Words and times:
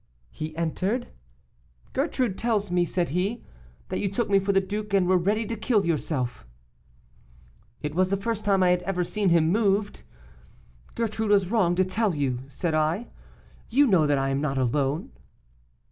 He 0.31 0.57
entered. 0.57 1.09
'Gertrude 1.93 2.35
tells 2.35 2.71
me,' 2.71 2.85
said 2.85 3.09
he, 3.09 3.43
'that 3.89 3.99
you 3.99 4.09
took 4.09 4.31
me 4.31 4.39
for 4.39 4.51
the 4.51 4.59
duke, 4.59 4.95
and 4.95 5.07
were 5.07 5.15
ready 5.15 5.45
to 5.45 5.55
kill 5.55 5.85
yourself.' 5.85 6.43
It 7.83 7.93
was 7.93 8.09
the 8.09 8.17
first 8.17 8.43
time 8.43 8.63
I 8.63 8.71
had 8.71 8.81
ever 8.81 9.03
seen 9.03 9.29
him 9.29 9.51
moved. 9.51 10.01
Gertrude 10.95 11.29
was 11.29 11.51
wrong 11.51 11.75
to 11.75 11.85
tell 11.85 12.15
you,' 12.15 12.39
said 12.49 12.73
I. 12.73 13.09
'You 13.69 13.85
know 13.85 14.07
that 14.07 14.17
I 14.17 14.29
am 14.29 14.41
not 14.41 14.57
alone. 14.57 15.11